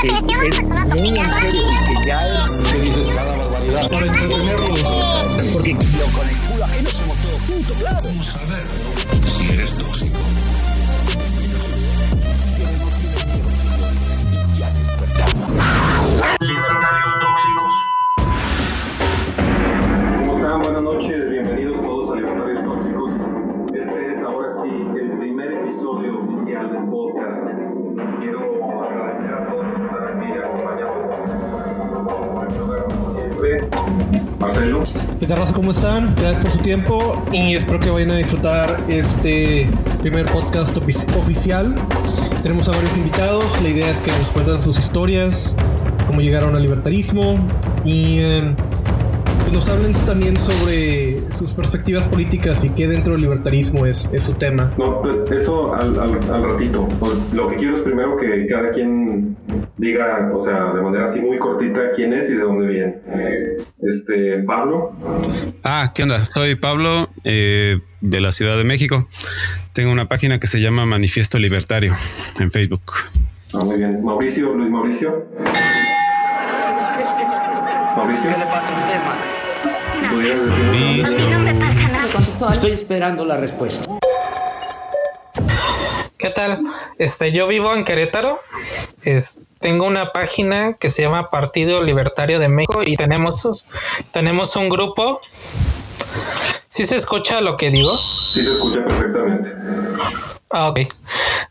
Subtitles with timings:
[0.00, 3.88] porque es muy en serio y que ya es que dices cada barbaridad.
[3.88, 4.82] Para entretenerlos.
[5.52, 8.00] Porque yo con el culo ajeno somos todos juntos, claro.
[8.04, 8.66] Vamos a ver
[9.38, 10.18] si eres tóxico.
[16.40, 17.72] Libertarios tóxicos.
[20.18, 20.62] ¿Cómo están?
[20.62, 21.25] Buenas noches,
[34.40, 34.82] Marcelo.
[35.18, 35.54] ¿Qué tal, raza?
[35.54, 36.14] ¿Cómo están?
[36.16, 39.68] Gracias por su tiempo y espero que vayan a disfrutar este
[40.02, 41.74] primer podcast ofici- oficial.
[42.42, 43.60] Tenemos a varios invitados.
[43.62, 45.56] La idea es que nos cuentan sus historias,
[46.06, 47.38] cómo llegaron al libertarismo
[47.84, 48.54] y eh,
[49.52, 54.34] nos hablen también sobre sus perspectivas políticas y qué dentro del libertarismo es, es su
[54.34, 54.72] tema.
[54.76, 56.86] No, pues eso al, al, al ratito.
[57.00, 59.36] Pues, lo que quiero es primero que cada quien
[59.78, 62.98] diga, o sea, de manera así muy cortita quién es y de dónde viene.
[63.08, 63.56] Eh,
[63.86, 64.92] Este, Pablo.
[65.62, 66.24] Ah, ¿qué onda?
[66.24, 69.06] Soy Pablo eh, de la Ciudad de México.
[69.72, 71.94] Tengo una página que se llama Manifiesto Libertario
[72.40, 72.82] en Facebook.
[73.54, 74.02] Ah, muy bien.
[74.04, 75.26] Mauricio, Luis Mauricio.
[77.96, 78.30] Mauricio.
[80.10, 80.64] ¿Pudieras decir?
[81.24, 82.52] Mauricio.
[82.52, 83.86] Estoy esperando la respuesta.
[86.18, 86.60] ¿Qué tal?
[86.98, 88.38] Este, yo vivo en Querétaro.
[89.02, 93.68] Es- tengo una página que se llama Partido Libertario de México y tenemos,
[94.12, 95.20] tenemos un grupo.
[96.68, 97.96] ¿Sí se escucha lo que digo?
[98.34, 99.50] Sí, se escucha perfectamente.
[100.50, 100.80] Ah, ok.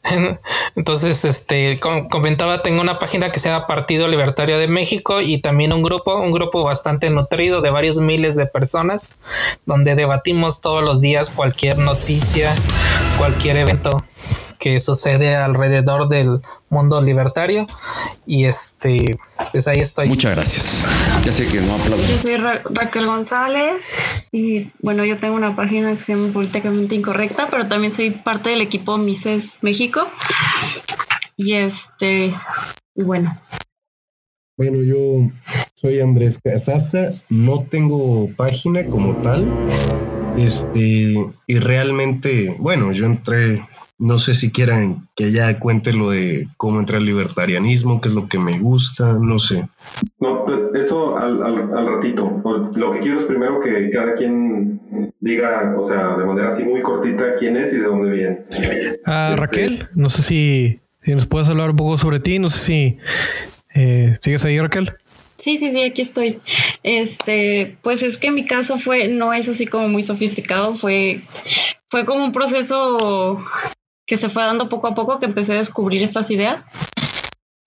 [0.76, 5.39] Entonces, este, com- comentaba, tengo una página que se llama Partido Libertario de México y
[5.39, 9.16] también un grupo, un grupo bastante nutrido de varios miles de personas,
[9.66, 12.53] donde debatimos todos los días cualquier noticia,
[13.17, 14.03] cualquier evento
[14.66, 17.67] que sucede alrededor del mundo libertario.
[18.25, 19.16] Y este,
[19.52, 20.08] pues ahí estoy.
[20.09, 20.80] Muchas gracias.
[21.23, 22.03] Ya sé que no aplaudo.
[22.03, 23.83] Yo soy Ra- Raquel González
[24.31, 28.49] y bueno, yo tengo una página que se llama Políticamente Incorrecta, pero también soy parte
[28.49, 30.08] del equipo Mises México.
[31.37, 32.33] Y este,
[32.95, 33.39] y bueno,
[34.58, 35.30] Bueno, yo
[35.75, 39.45] soy Andrés Casaza, no tengo página como tal.
[40.37, 41.14] Este,
[41.48, 43.61] y realmente, bueno, yo entré,
[43.98, 48.16] no sé si quieran que ya cuente lo de cómo entré al libertarianismo, qué es
[48.16, 49.67] lo que me gusta, no sé.
[50.20, 52.42] No, pues eso al, al, al ratito.
[52.44, 56.64] Pues, Lo que quiero es primero que cada quien diga, o sea, de manera así
[56.64, 58.39] muy cortita quién es y de dónde viene.
[59.05, 62.38] Ah, Raquel, no sé si, si nos puedes hablar un poco sobre ti.
[62.39, 62.98] No sé si
[63.76, 64.92] eh, sigues ahí, Raquel.
[65.38, 66.39] sí, sí, sí, aquí estoy.
[66.84, 71.22] Este, pues es que mi caso fue, no es así como muy sofisticado, fue,
[71.89, 73.39] fue como un proceso
[74.05, 76.67] que se fue dando poco a poco que empecé a descubrir estas ideas.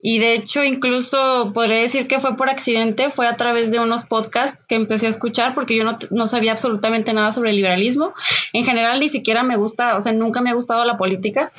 [0.01, 4.05] Y de hecho, incluso podría decir que fue por accidente, fue a través de unos
[4.05, 8.13] podcasts que empecé a escuchar porque yo no, no sabía absolutamente nada sobre el liberalismo.
[8.53, 11.51] En general, ni siquiera me gusta, o sea, nunca me ha gustado la política.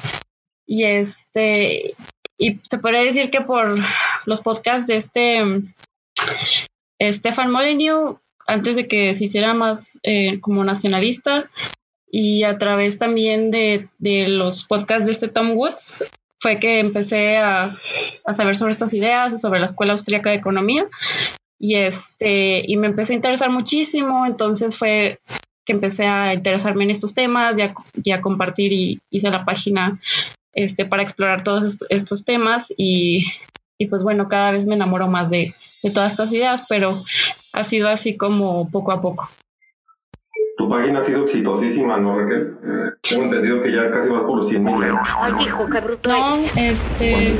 [0.67, 1.95] Y este,
[2.39, 3.79] y se podría decir que por
[4.25, 5.45] los podcasts de este
[7.03, 8.17] Stefan Molyneux,
[8.47, 11.51] antes de que se hiciera más eh, como nacionalista,
[12.11, 16.05] y a través también de, de los podcasts de este Tom Woods,
[16.39, 17.65] fue que empecé a,
[18.25, 20.87] a saber sobre estas ideas, sobre la Escuela Austríaca de Economía.
[21.59, 25.21] Y, este, y me empecé a interesar muchísimo, entonces fue
[25.67, 27.59] que empecé a interesarme en estos temas
[28.03, 30.01] y a compartir y hice la página
[30.55, 33.27] este, para explorar todos est- estos temas y,
[33.79, 35.47] y pues bueno, cada vez me enamoro más de,
[35.83, 36.91] de todas estas ideas, pero
[37.53, 39.29] ha sido así como poco a poco.
[40.71, 42.55] Página ha sido exitosísima, ¿no, Raquel?
[42.65, 44.75] Eh, tengo entendido que ya casi vas por los 100 mil.
[45.21, 46.09] Ay, hijo, qué bruto.
[46.09, 47.35] No, este,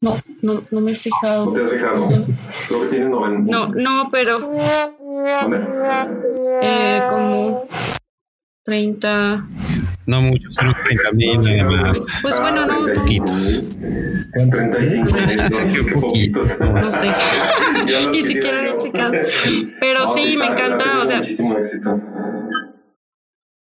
[0.00, 1.52] no, no, no me he ¿No fijado.
[1.52, 2.08] te has fijado?
[2.68, 3.52] Creo que tienes 90.
[3.52, 5.66] No, no, pero ¿Dónde?
[6.62, 7.64] eh, como
[8.64, 9.46] 30.
[10.06, 12.20] No mucho, son 30 mil nada más.
[12.20, 13.64] Pues bueno, no, no, Poquitos.
[14.34, 14.70] ¿Cuántos?
[14.70, 16.56] 35 mil, poquitos.
[16.60, 17.10] no sé.
[18.10, 19.12] Ni siquiera lo he checado.
[19.80, 22.00] Pero No, sí, me encanta, o sea, Muchísimo éxito.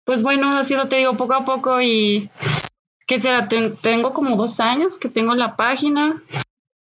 [0.07, 2.29] Pues bueno, ha sido, te digo, poco a poco y
[3.05, 6.23] que será, Ten- tengo como dos años que tengo la página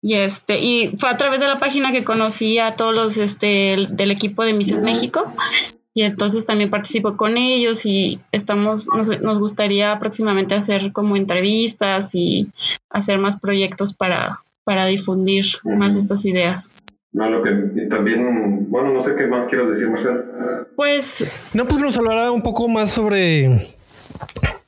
[0.01, 3.87] y este, y fue a través de la página que conocí a todos los este,
[3.89, 5.31] del equipo de Mises México
[5.93, 8.89] y entonces también participo con ellos y estamos,
[9.21, 12.49] nos, gustaría próximamente hacer como entrevistas y
[12.89, 16.71] hacer más proyectos para, para difundir más estas ideas.
[17.13, 17.51] No, lo que
[17.89, 18.42] también,
[18.73, 20.23] bueno, no sé qué más quieras decir, Marcel.
[20.75, 23.49] Pues No, pues que nos hablará un poco más sobre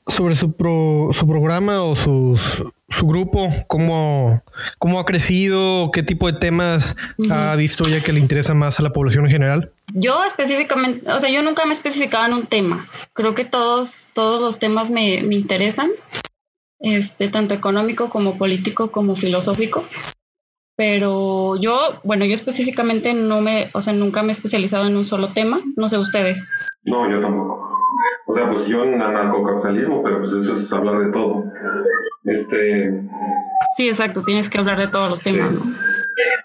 [0.08, 4.44] sobre su, pro- su programa o sus, su grupo, cómo,
[4.78, 6.96] cómo ha crecido, qué tipo de temas
[7.32, 9.72] ha visto ya que le interesa más a la población en general.
[9.94, 12.88] Yo específicamente, o sea, yo nunca me he especificado en un tema.
[13.14, 15.90] Creo que todos, todos los temas me, me interesan,
[16.80, 19.86] este, tanto económico como político como filosófico.
[20.78, 25.06] Pero yo, bueno, yo específicamente no me, o sea, nunca me he especializado en un
[25.06, 25.60] solo tema.
[25.78, 26.50] No sé ustedes.
[26.84, 27.70] No, yo tampoco.
[28.28, 31.46] O sea, pues yo en anarcocapitalismo, pero pues eso es hablar de todo.
[32.26, 33.02] Este,
[33.76, 35.62] Sí, exacto, tienes que hablar de todos los temas, ¿no?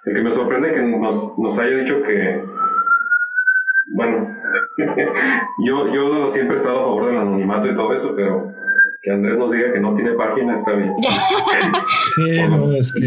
[0.05, 2.45] el que me sorprende que nos, nos haya dicho que,
[3.93, 4.37] bueno,
[5.59, 8.53] yo, yo siempre he estado a favor del anonimato y todo eso, pero
[9.03, 10.93] que Andrés nos diga que no tiene página está bien.
[12.15, 13.01] Sí, no, es que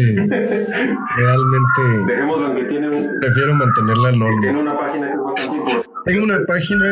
[1.16, 4.58] realmente Dejémoslo en que tiene, un- prefiero mantenerla tiene anónima.
[4.60, 6.84] una página que es bastante importante, Tengo una página,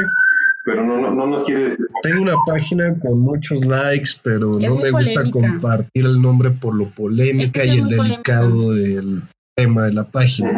[0.65, 1.87] pero no, no, no nos quiere decir.
[2.03, 5.31] tengo una página con muchos likes, pero Es no me gusta polémica.
[5.33, 9.23] compartir el nombre por lo polémica Es que y sí el delicado del
[9.57, 10.51] tema de la página.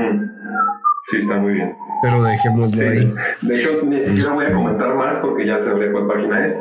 [1.11, 1.75] Sí, está muy bien.
[2.03, 3.07] Pero dejémoslo ahí.
[3.43, 4.55] De hecho, ni siquiera voy a Este.
[4.55, 6.55] comentar más porque ya sabré cuál página es.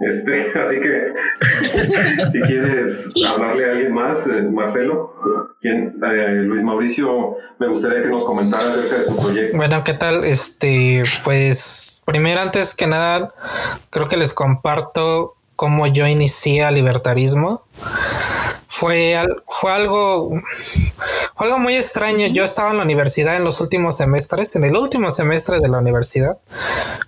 [0.00, 5.14] Este, así que si quieres hablarle a alguien más, eh, Marcelo,
[5.60, 5.98] ¿quién?
[6.02, 9.56] Eh, Luis Mauricio, me gustaría que nos comentara acerca de su proyecto.
[9.56, 10.24] Bueno, ¿qué tal?
[10.24, 13.34] Este, pues, primero, antes que nada,
[13.90, 17.64] creo que les comparto cómo yo inicié al libertarismo.
[18.68, 20.30] Fue, al- fue algo,
[21.38, 22.26] algo muy extraño.
[22.28, 25.78] Yo estaba en la universidad en los últimos semestres, en el último semestre de la
[25.78, 26.38] universidad,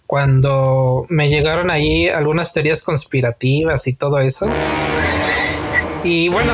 [0.07, 4.47] cuando me llegaron ahí algunas teorías conspirativas y todo eso.
[6.05, 6.53] Y bueno,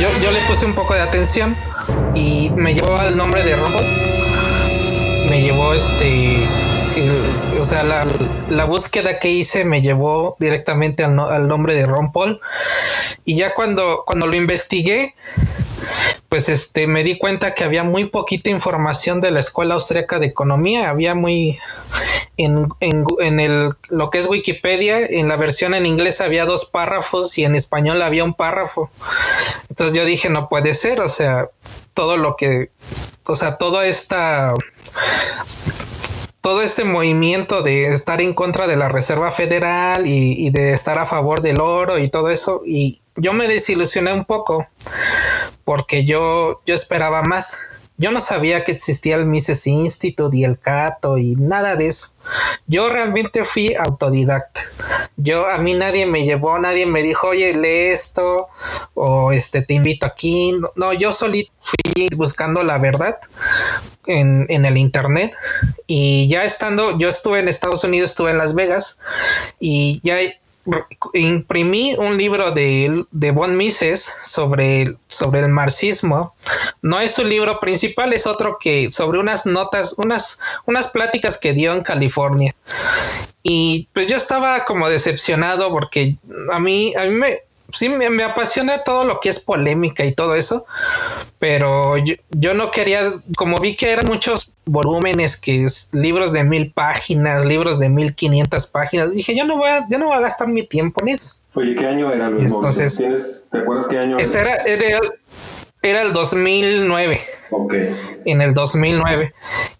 [0.00, 1.56] yo, yo le puse un poco de atención
[2.14, 3.86] y me llevó al nombre de Rumble.
[5.28, 6.46] Me llevó este.
[7.58, 8.06] o sea, la,
[8.48, 12.40] la búsqueda que hice me llevó directamente al, no- al nombre de Ron Paul.
[13.24, 15.14] Y ya cuando, cuando lo investigué,
[16.28, 20.26] pues este me di cuenta que había muy poquita información de la Escuela Austriaca de
[20.26, 20.90] Economía.
[20.90, 21.58] Había muy.
[22.36, 26.66] En, en, en el, lo que es Wikipedia, en la versión en inglés había dos
[26.66, 28.90] párrafos y en español había un párrafo.
[29.68, 31.48] Entonces yo dije, no puede ser, o sea,
[31.94, 32.70] todo lo que,
[33.24, 34.54] o sea, toda esta,
[36.40, 40.98] todo este movimiento de estar en contra de la Reserva Federal y, y de estar
[40.98, 44.66] a favor del oro y todo eso, y yo me desilusioné un poco
[45.64, 47.58] porque yo, yo esperaba más.
[47.96, 52.14] Yo no sabía que existía el Mises Institute y el Cato y nada de eso.
[52.66, 54.62] Yo realmente fui autodidacta.
[55.18, 58.48] Yo a mí nadie me llevó, nadie me dijo, oye, lee esto
[58.94, 60.58] o este te invito aquí.
[60.76, 63.18] No, yo solito fui buscando la verdad
[64.18, 65.32] en, en el internet
[65.86, 68.98] y ya estando, yo estuve en Estados Unidos, estuve en Las Vegas
[69.58, 70.18] y ya
[71.14, 76.34] imprimí un libro de, de Von Mises sobre, sobre el marxismo.
[76.82, 81.52] No es su libro principal, es otro que sobre unas notas, unas, unas pláticas que
[81.52, 82.54] dio en California.
[83.42, 86.16] Y pues yo estaba como decepcionado porque
[86.52, 87.38] a mí, a mí me,
[87.72, 90.66] sí me, me, apasiona todo lo que es polémica y todo eso,
[91.38, 96.44] pero yo, yo, no quería, como vi que eran muchos volúmenes, que es libros de
[96.44, 100.16] mil páginas, libros de mil quinientas páginas, dije yo no voy a, yo no voy
[100.16, 101.36] a gastar mi tiempo en eso.
[101.54, 104.54] Oye, ¿qué año era Luis Entonces, ¿Te acuerdas qué año ese era?
[104.66, 105.00] Era,
[105.82, 107.20] era el 2009.
[107.50, 107.74] Ok.
[108.24, 109.34] En el 2009.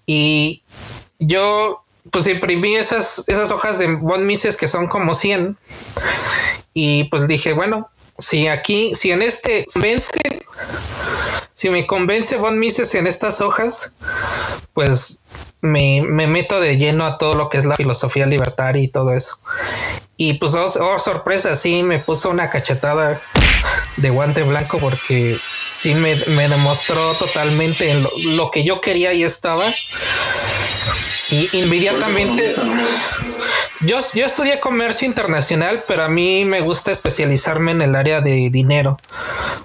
[0.06, 0.62] Y
[1.18, 5.56] yo pues imprimí esas, esas hojas de Von Mises que son como 100
[6.74, 10.20] y pues dije, bueno, si aquí, si en este convence,
[11.54, 13.92] si me convence Von Mises en estas hojas,
[14.74, 15.22] pues
[15.60, 19.14] me, me, meto de lleno a todo lo que es la filosofía libertaria y todo
[19.14, 19.38] eso.
[20.16, 23.20] Y pues, oh, oh, sorpresa, sí me puso una cachetada
[23.96, 29.22] de guante blanco porque sí me, me demostró totalmente lo, lo, que yo quería y
[29.22, 29.64] estaba.
[31.30, 32.54] Y inmediatamente...
[33.82, 38.50] Yo, yo estudié comercio internacional, pero a mí me gusta especializarme en el área de
[38.50, 38.98] dinero,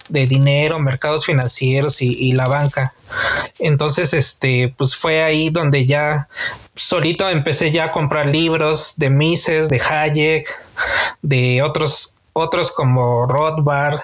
[0.08, 2.94] de dinero, mercados financieros y, la banca.
[3.60, 6.30] Entonces, este, pues fue ahí donde ya
[6.76, 10.48] solito empecé ya a comprar libros de Mises, de Hayek,
[11.22, 14.00] de otros, otros como Rothbard.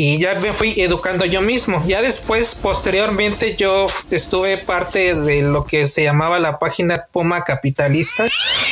[0.00, 1.82] Y ya me fui educando yo mismo.
[1.84, 8.24] Ya después, posteriormente, yo estuve parte de lo que se llamaba la página Puma Capitalista.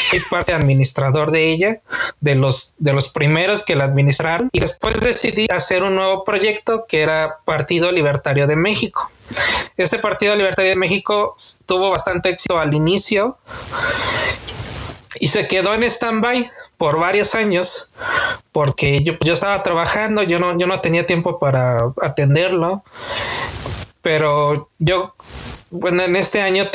[0.09, 1.80] Fui parte administrador de ella,
[2.21, 4.50] de los, de los primeros que la administraron.
[4.52, 9.11] Y después decidí hacer un nuevo proyecto que era Partido Libertario de México.
[9.76, 11.35] Este Partido Libertario de México
[11.66, 13.37] tuvo bastante éxito al inicio
[15.18, 17.90] y se quedó en stand-by por varios años
[18.52, 22.85] porque yo, yo estaba trabajando, yo no, yo no tenía tiempo para atenderlo,
[24.02, 25.14] pero yo,
[25.71, 26.71] bueno, en este año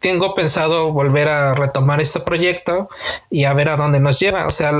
[0.00, 2.88] tengo pensado volver a retomar este proyecto
[3.30, 4.46] y a ver a dónde nos lleva.
[4.46, 4.72] O sea,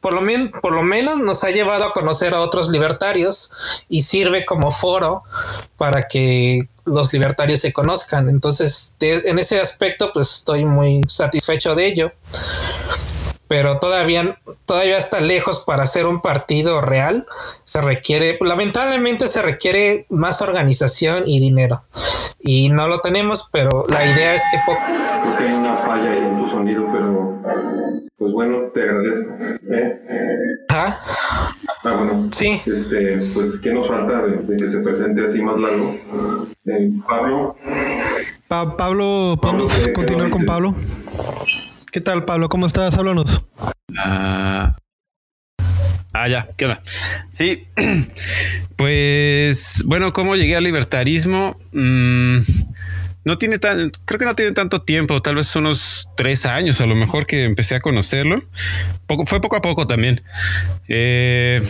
[0.00, 4.44] por lo, por lo menos nos ha llevado a conocer a otros libertarios y sirve
[4.44, 5.22] como foro
[5.76, 8.28] para que los libertarios se conozcan.
[8.28, 12.12] Entonces, en ese aspecto, pues estoy muy satisfecho de ello
[13.52, 17.26] pero todavía, todavía está lejos para ser un partido real.
[17.64, 21.82] Se requiere, lamentablemente se requiere más organización y dinero.
[22.40, 24.80] Y no lo tenemos, pero la idea es que poco...
[24.80, 27.42] Hay una falla ahí en tu sonido, pero
[28.16, 29.34] pues bueno, te agradezco.
[29.70, 30.00] ¿eh?
[30.70, 30.98] ¿Ah?
[31.84, 32.28] Ah, bueno.
[32.32, 32.52] Sí.
[32.64, 35.94] Este, pues, ¿qué nos falta de, de que se presente así más largo?
[36.64, 37.54] Eh, Pablo.
[38.48, 40.46] Pa- Pablo, ¿podemos Pablo, ¿qué- qué continuar con?
[40.46, 40.74] Pablo?
[41.92, 42.48] ¿Qué tal, Pablo?
[42.48, 42.96] ¿Cómo estás?
[42.96, 43.44] Háblanos.
[43.98, 44.74] Ah,
[46.14, 46.80] ah, ya, ¿qué onda?
[47.28, 47.66] Sí,
[48.76, 51.54] pues bueno, ¿cómo llegué al libertarismo?
[51.72, 52.38] Mm,
[53.26, 56.86] no tiene tan, creo que no tiene tanto tiempo, tal vez unos tres años a
[56.86, 58.42] lo mejor que empecé a conocerlo.
[59.26, 60.22] Fue poco a poco también.
[60.88, 61.60] Eh,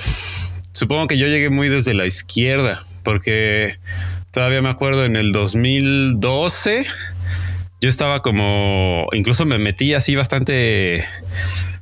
[0.70, 3.80] supongo que yo llegué muy desde la izquierda, porque
[4.30, 6.86] todavía me acuerdo en el 2012
[7.82, 11.04] yo estaba como, incluso me metí así bastante,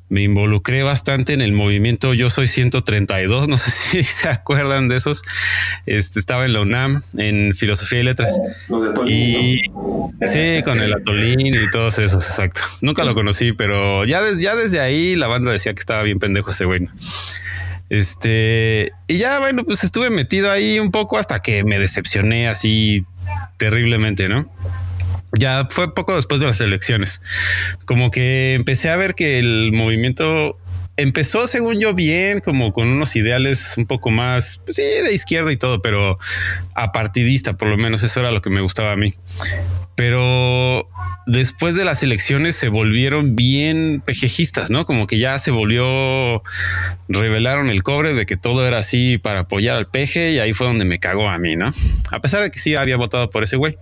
[0.08, 4.96] me involucré bastante en el movimiento Yo Soy 132, no sé si se acuerdan de
[4.96, 5.22] esos.
[5.86, 8.40] Este, estaba en la UNAM, en Filosofía y Letras.
[9.06, 9.60] Y
[10.24, 12.62] sí, con el atolín y todos esos, exacto.
[12.80, 16.18] Nunca lo conocí, pero ya, des- ya desde ahí la banda decía que estaba bien
[16.18, 16.88] pendejo ese güey.
[17.90, 23.04] Este, y ya bueno, pues estuve metido ahí un poco hasta que me decepcioné así
[23.58, 24.48] terriblemente, ¿no?
[25.32, 27.20] Ya fue poco después de las elecciones.
[27.86, 30.58] Como que empecé a ver que el movimiento
[30.96, 35.50] empezó, según yo, bien, como con unos ideales un poco más, pues sí, de izquierda
[35.50, 36.18] y todo, pero
[36.74, 39.14] apartidista, por lo menos eso era lo que me gustaba a mí.
[39.94, 40.88] Pero
[41.26, 44.84] después de las elecciones se volvieron bien pejejistas, ¿no?
[44.84, 46.42] Como que ya se volvió,
[47.08, 50.66] revelaron el cobre de que todo era así para apoyar al peje y ahí fue
[50.66, 51.72] donde me cagó a mí, ¿no?
[52.10, 53.76] A pesar de que sí había votado por ese güey.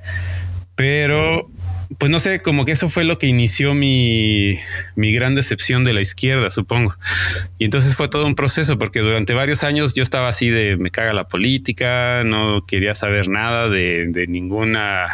[0.78, 1.50] Pero,
[1.99, 4.56] pues no sé, como que eso fue lo que inició mi,
[4.94, 6.94] mi gran decepción de la izquierda, supongo.
[7.58, 10.92] Y entonces fue todo un proceso, porque durante varios años yo estaba así de me
[10.92, 15.08] caga la política, no quería saber nada de, de ninguna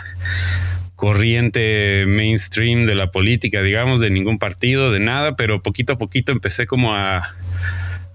[0.96, 6.30] corriente mainstream de la política, digamos, de ningún partido, de nada, pero poquito a poquito
[6.30, 7.22] empecé como a,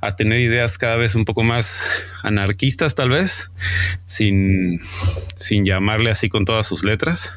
[0.01, 3.51] a tener ideas cada vez un poco más anarquistas, tal vez,
[4.05, 4.79] sin,
[5.35, 7.33] sin llamarle así con todas sus letras.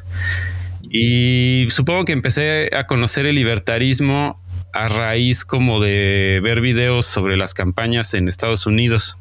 [0.90, 4.40] Y supongo que empecé a conocer el libertarismo
[4.72, 9.18] a raíz como de ver videos sobre las campañas en Estados Unidos.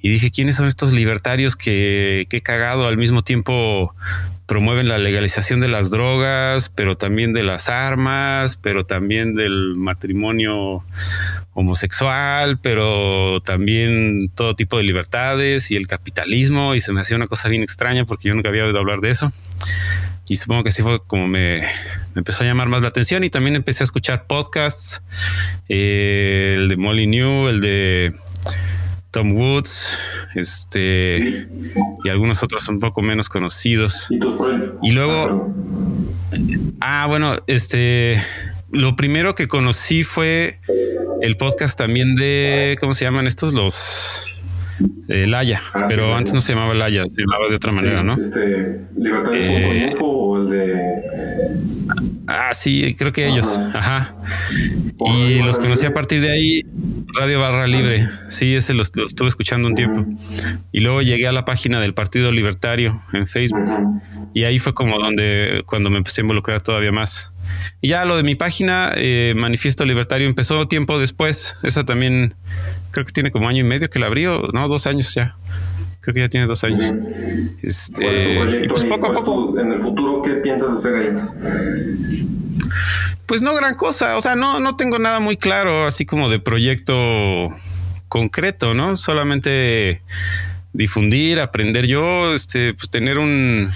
[0.00, 3.94] Y dije, ¿quiénes son estos libertarios que, que cagado al mismo tiempo
[4.46, 10.84] promueven la legalización de las drogas, pero también de las armas, pero también del matrimonio
[11.54, 16.74] homosexual, pero también todo tipo de libertades y el capitalismo?
[16.74, 19.10] Y se me hacía una cosa bien extraña porque yo nunca había oído hablar de
[19.10, 19.32] eso.
[20.28, 21.62] Y supongo que así fue como me,
[22.14, 25.02] empezó a llamar más la atención y también empecé a escuchar podcasts,
[25.68, 28.14] eh, el de Molly New, el de
[29.14, 29.96] Tom Woods,
[30.34, 31.46] este
[32.02, 34.08] y algunos otros un poco menos conocidos.
[34.82, 35.54] ¿Y luego,
[36.80, 38.16] ah, bueno, este,
[38.72, 40.58] lo primero que conocí fue
[41.22, 43.54] el podcast también de, ¿cómo se llaman estos?
[43.54, 44.26] Los
[45.08, 48.14] eh, Laya, Ah, pero antes no se llamaba Laya, se llamaba de otra manera, ¿no?
[48.14, 49.90] Este, ¿Libertad Eh.
[49.92, 50.83] Info o el de
[52.36, 54.16] Ah, sí, creo que ellos, ajá.
[55.06, 56.62] Y los conocí a partir de ahí,
[57.16, 58.04] Radio Barra Libre.
[58.28, 60.04] Sí, ese los, los estuve escuchando un tiempo.
[60.72, 63.64] Y luego llegué a la página del Partido Libertario en Facebook.
[64.34, 67.32] Y ahí fue como donde, cuando me empecé a involucrar todavía más.
[67.80, 71.56] Y ya lo de mi página, eh, Manifiesto Libertario, empezó tiempo después.
[71.62, 72.34] Esa también
[72.90, 75.36] creo que tiene como año y medio que la abrí, o no, dos años ya.
[76.00, 76.92] Creo que ya tiene dos años.
[77.62, 78.90] Este, ¿Cuál es tu y proyecto pues ahí?
[78.90, 79.60] poco a ¿Cuál es poco.
[79.60, 80.33] en el futuro, ¿qué
[83.26, 86.38] Pues no gran cosa, o sea, no, no tengo nada muy claro, así como de
[86.38, 87.48] proyecto
[88.08, 88.96] concreto, ¿no?
[88.96, 90.02] Solamente
[90.72, 93.70] difundir, aprender yo, este, pues tener un,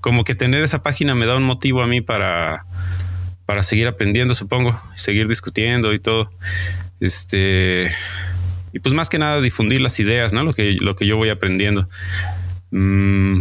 [0.00, 2.66] como que tener esa página me da un motivo a mí para,
[3.46, 6.30] para seguir aprendiendo, supongo, seguir discutiendo y todo.
[7.00, 7.92] Este,
[8.72, 10.42] y pues más que nada difundir las ideas, ¿no?
[10.42, 11.88] Lo que, lo que yo voy aprendiendo.
[12.70, 13.40] Mm,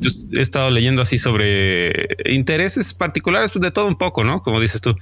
[0.00, 4.40] yo he estado leyendo así sobre intereses particulares, pues de todo un poco, ¿no?
[4.42, 4.94] Como dices tú,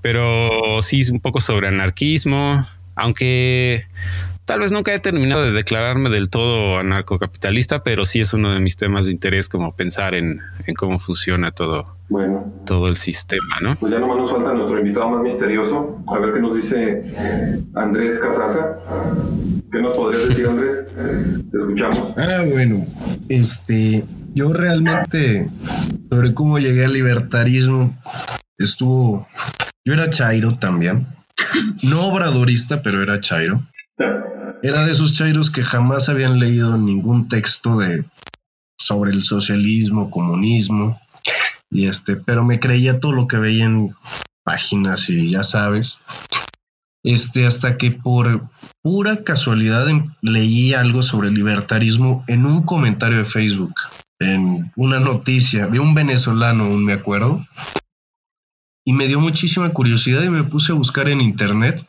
[0.00, 3.86] pero sí un poco sobre anarquismo, aunque
[4.44, 8.60] tal vez nunca he terminado de declararme del todo anarcocapitalista, pero sí es uno de
[8.60, 13.58] mis temas de interés como pensar en, en cómo funciona todo, Bueno, todo el sistema,
[13.60, 13.74] ¿no?
[13.76, 15.98] pues ya nomás nos falta nuestro invitado más misterioso.
[16.06, 17.00] A ver qué nos dice
[17.74, 18.76] Andrés Casaza.
[19.72, 20.86] ¿Qué nos podrías decir, Andrés?
[21.50, 22.14] Te escuchamos.
[22.16, 22.86] Ah, bueno,
[23.28, 24.04] este,
[24.36, 25.48] yo realmente
[26.10, 27.96] sobre cómo llegué al libertarismo
[28.58, 29.26] estuvo,
[29.84, 31.06] yo era chairo también,
[31.82, 33.66] no obradorista, pero era chairo.
[34.62, 38.04] Era de esos chairos que jamás habían leído ningún texto de
[38.78, 41.00] sobre el socialismo, comunismo,
[41.70, 43.94] y este, pero me creía todo lo que veía en
[44.44, 45.98] páginas y ya sabes.
[47.02, 48.48] Este, hasta que por
[48.82, 53.74] pura casualidad em- leí algo sobre libertarismo en un comentario de Facebook,
[54.18, 57.46] en una noticia de un venezolano, aún me acuerdo.
[58.84, 61.86] Y me dio muchísima curiosidad y me puse a buscar en internet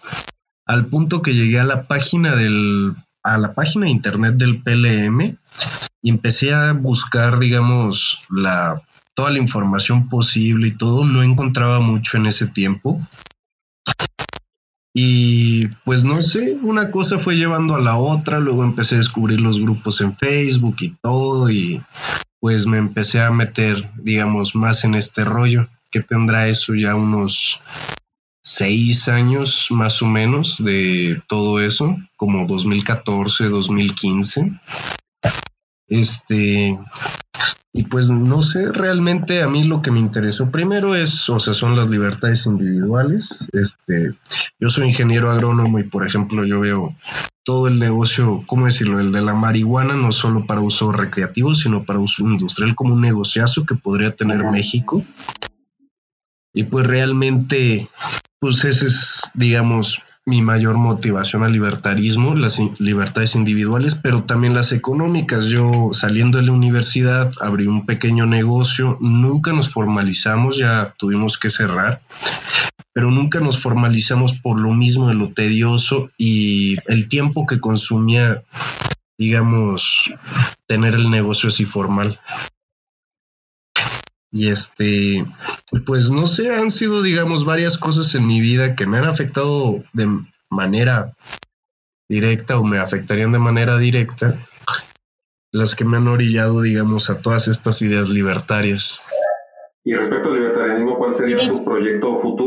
[0.65, 5.37] al punto que llegué a la página del a la página de internet del PLM
[6.01, 8.81] y empecé a buscar, digamos, la
[9.17, 13.01] toda la información posible y todo, no encontraba mucho en ese tiempo.
[14.99, 19.39] Y pues no sé, una cosa fue llevando a la otra, luego empecé a descubrir
[19.39, 21.83] los grupos en Facebook y todo y
[22.39, 27.61] pues me empecé a meter, digamos, más en este rollo, que tendrá eso ya unos
[28.41, 34.51] seis años más o menos de todo eso, como 2014, 2015.
[35.89, 36.75] Este,
[37.77, 41.53] y pues no sé, realmente a mí lo que me interesó primero es, o sea,
[41.53, 43.47] son las libertades individuales.
[43.53, 44.15] Este,
[44.59, 46.95] yo soy ingeniero agrónomo y por ejemplo yo veo
[47.43, 48.99] todo el negocio, ¿cómo decirlo?
[48.99, 53.01] El de la marihuana, no solo para uso recreativo, sino para uso industrial como un
[53.01, 55.05] negociazo que podría tener México.
[56.55, 57.87] Y pues realmente,
[58.39, 64.73] pues ese es, digamos, mi mayor motivación al libertarismo, las libertades individuales, pero también las
[64.73, 65.45] económicas.
[65.45, 71.49] Yo saliendo de la universidad abrí un pequeño negocio, nunca nos formalizamos, ya tuvimos que
[71.49, 72.01] cerrar,
[72.91, 78.43] pero nunca nos formalizamos por lo mismo de lo tedioso y el tiempo que consumía,
[79.17, 80.13] digamos,
[80.67, 82.19] tener el negocio así formal.
[84.31, 85.25] Y este,
[85.85, 89.83] pues no sé, han sido, digamos, varias cosas en mi vida que me han afectado
[89.93, 90.07] de
[90.49, 91.13] manera
[92.09, 94.35] directa o me afectarían de manera directa,
[95.51, 99.01] las que me han orillado, digamos, a todas estas ideas libertarias.
[99.83, 102.46] Y respecto al libertarianismo, ¿cuál sería tu proyecto futuro?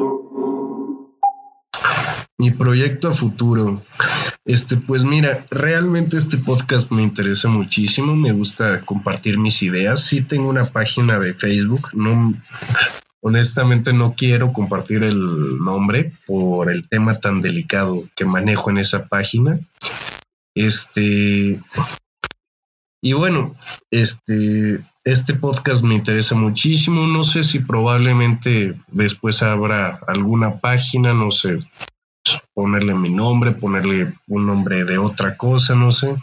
[2.41, 3.83] Mi proyecto a futuro.
[4.47, 10.07] Este, pues mira, realmente este podcast me interesa muchísimo, me gusta compartir mis ideas.
[10.07, 12.33] Sí tengo una página de Facebook, no
[13.21, 19.05] honestamente no quiero compartir el nombre por el tema tan delicado que manejo en esa
[19.05, 19.61] página.
[20.55, 21.61] Este
[23.03, 23.55] y bueno,
[23.91, 31.31] este este podcast me interesa muchísimo, no sé si probablemente después habrá alguna página, no
[31.31, 31.59] sé,
[32.61, 36.15] ponerle mi nombre, ponerle un nombre de otra cosa, no sé.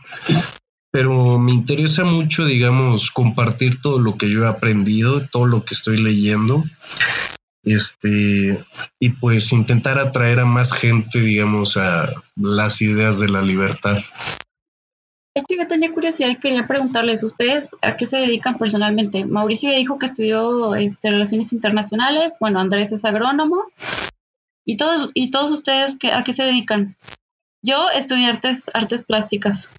[0.91, 5.73] Pero me interesa mucho, digamos, compartir todo lo que yo he aprendido, todo lo que
[5.73, 6.63] estoy leyendo.
[7.63, 8.63] Este,
[8.99, 13.97] y pues intentar atraer a más gente, digamos, a las ideas de la libertad.
[15.33, 19.25] Es que yo tenía curiosidad y quería preguntarles, ¿ustedes a qué se dedican personalmente?
[19.25, 23.65] Mauricio ya dijo que estudió este, Relaciones Internacionales, bueno, Andrés es agrónomo.
[24.67, 26.97] ¿Y todos, y todos ustedes qué- a qué se dedican?
[27.63, 29.71] Yo estudié artes, artes plásticas,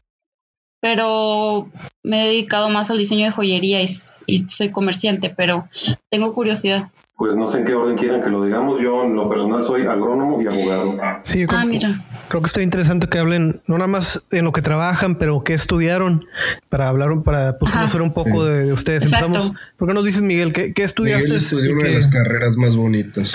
[0.81, 1.69] pero
[2.03, 5.69] me he dedicado más al diseño de joyería y, soy comerciante, pero
[6.11, 6.91] tengo curiosidad.
[7.17, 8.81] Pues no sé en qué orden quieren que lo digamos.
[8.81, 10.97] Yo en lo personal soy agrónomo y abogado.
[11.25, 11.93] Sí, yo creo, Ah, mira.
[12.29, 15.53] creo que está interesante que hablen no nada más en lo que trabajan, pero qué
[15.53, 16.25] estudiaron
[16.69, 19.03] para hablar, para pues, conocer un poco de, de ustedes.
[19.07, 19.27] Exacto.
[19.27, 19.57] Empezamos.
[19.77, 20.53] ¿Por qué nos dices, Miguel?
[20.53, 21.25] ¿Qué, qué estudiaste?
[21.25, 23.33] Miguel estudió una qué- de las carreras más bonitas,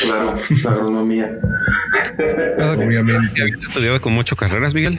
[0.00, 0.32] Claro,
[0.64, 1.38] la agronomía.
[2.58, 3.42] Ah, obviamente.
[3.42, 4.98] ¿Has estudiado con mucho carreras, Miguel?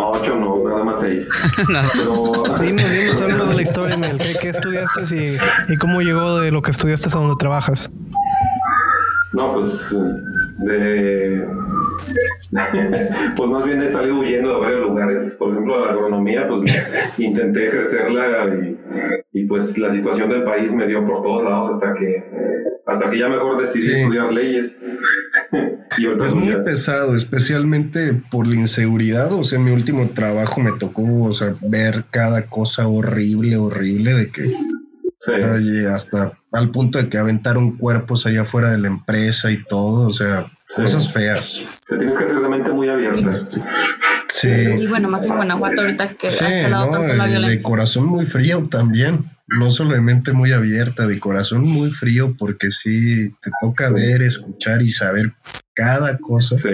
[0.00, 1.26] No, ocho no, nada más seis.
[1.70, 1.88] Nada.
[1.92, 4.18] Pero Dinos, dinos, háblanos de la historia, Miguel.
[4.18, 7.90] ¿Qué, qué estudiaste y, y cómo llegó de lo que estudiaste a donde trabajas?
[9.32, 9.68] No, pues
[10.58, 11.46] de...
[13.36, 15.32] pues más bien he salido huyendo de varios lugares.
[15.34, 16.72] Por ejemplo, la agronomía, pues
[17.18, 18.78] intenté ejercerla y,
[19.40, 22.24] y pues la situación del país me dio por todos lados hasta que
[22.86, 24.00] hasta que ya mejor decidí Sí.
[24.00, 24.70] estudiar leyes.
[26.24, 29.32] Es muy pesado, especialmente por la inseguridad.
[29.32, 34.14] O sea, en mi último trabajo me tocó, o sea, ver cada cosa horrible, horrible,
[34.14, 35.32] de que sí.
[35.52, 40.06] oye, hasta al punto de que aventaron cuerpos allá afuera de la empresa y todo,
[40.08, 41.60] o sea, cosas feas.
[41.88, 43.28] Te tienes que hacer de mente muy abierta.
[43.30, 43.60] Este,
[44.28, 47.30] sí, Y bueno, más en Guanajuato ahorita que sí, ha escalado no, tanto la de-
[47.32, 47.62] de violencia.
[47.62, 49.18] corazón muy frío también.
[49.58, 54.88] No solamente muy abierta, de corazón muy frío, porque sí te toca ver, escuchar y
[54.88, 55.32] saber
[55.74, 56.56] cada cosa.
[56.56, 56.68] Sí.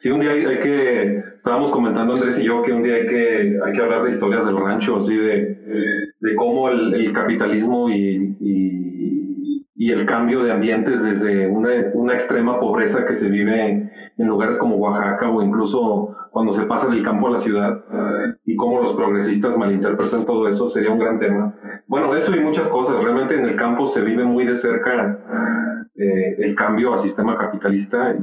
[0.00, 3.58] Sí, un día hay, que, estábamos comentando Andrés y yo que un día hay que,
[3.64, 5.58] hay que hablar de historias del rancho, así de,
[6.20, 12.14] de cómo el, el capitalismo y, y, y el cambio de ambientes desde una, una
[12.14, 17.02] extrema pobreza que se vive en lugares como Oaxaca o incluso cuando se pasa del
[17.02, 17.82] campo a la ciudad
[18.44, 21.54] y cómo los progresistas malinterpretan todo eso sería un gran tema.
[21.86, 23.02] Bueno, eso y muchas cosas.
[23.02, 25.18] Realmente en el campo se vive muy de cerca
[25.96, 28.14] eh, el cambio al sistema capitalista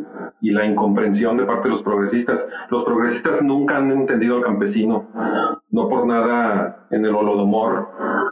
[0.41, 2.39] y, y la incomprensión de parte de los progresistas.
[2.69, 5.07] Los progresistas nunca han entendido al campesino.
[5.71, 7.87] No por nada en el Holodomor,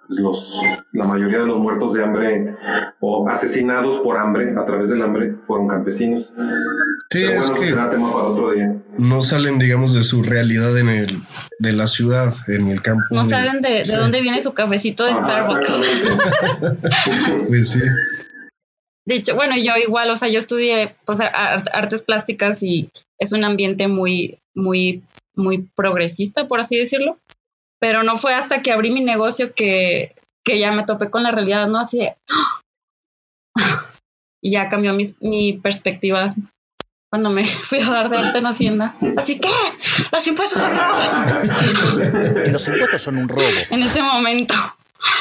[0.07, 2.55] pues los, la mayoría de los muertos de hambre
[2.99, 6.31] o asesinados por hambre, a través del hambre, fueron campesinos.
[7.12, 7.76] Sí, es que
[8.97, 11.21] no salen, digamos, de su realidad en el,
[11.60, 13.04] de la ciudad, en el campo.
[13.12, 15.71] No de- saben de, de dónde viene su cafecito de Ajá, Starbucks.
[17.47, 17.80] Pues sí.
[19.06, 23.32] De hecho, bueno, yo igual, o sea, yo estudié pues, ar- artes plásticas y es
[23.32, 25.04] un ambiente muy, muy,
[25.36, 27.17] muy progresista, por así decirlo.
[27.82, 30.13] Pero no fue hasta que abrí mi negocio que,
[30.45, 31.80] que ya me topé con la realidad, ¿no?
[31.80, 32.15] Así de...
[33.58, 33.88] ¡ah!
[34.43, 36.34] Y ya cambió mi, mi perspectiva
[37.12, 38.95] cuando me fui a dar de alta en Hacienda.
[39.17, 39.50] Así que,
[40.12, 42.43] los impuestos son robo.
[42.43, 43.43] Que los impuestos son un robo.
[43.69, 44.56] En ese momento.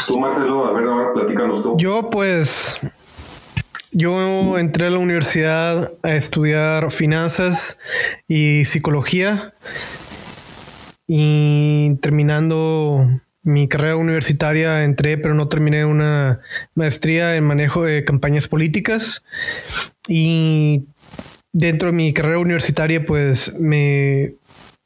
[0.06, 1.76] Tú, Marcelo, a ver, ahora platícanos tú.
[1.78, 2.80] Yo pues,
[3.90, 7.80] yo entré a la universidad a estudiar finanzas
[8.28, 9.52] y psicología
[11.08, 13.04] y terminando
[13.42, 16.40] mi carrera universitaria entré, pero no terminé una
[16.74, 19.24] maestría en manejo de campañas políticas
[20.06, 20.84] y
[21.52, 24.34] dentro de mi carrera universitaria pues me,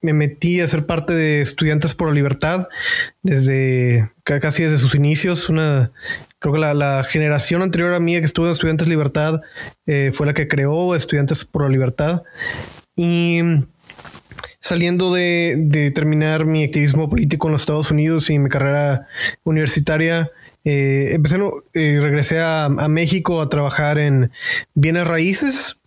[0.00, 2.68] me metí a ser parte de Estudiantes por la Libertad
[3.22, 5.48] desde ca- casi desde sus inicios.
[5.48, 5.92] Una,
[6.38, 9.40] creo que la, generación anterior a mí que estuvo en Estudiantes Libertad
[9.86, 12.22] eh, fue la que creó Estudiantes por la Libertad.
[12.96, 13.40] Y
[14.60, 19.06] saliendo de, de terminar mi activismo político en los Estados Unidos y mi carrera
[19.42, 20.30] universitaria,
[20.64, 21.36] eh, empecé,
[21.74, 24.30] eh, regresé a, a México a trabajar en
[24.74, 25.82] bienes raíces